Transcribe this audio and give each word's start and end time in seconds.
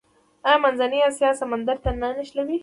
آیا 0.47 0.57
منځنۍ 0.65 0.99
اسیا 1.07 1.31
سمندر 1.41 1.77
ته 1.83 1.89
نه 2.01 2.09
نښلوي؟ 2.15 2.57